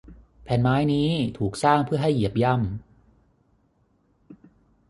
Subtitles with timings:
[0.43, 4.49] แผ่นไม้นี้ถูกสร้างเพื่อให้เหยียบย่ำ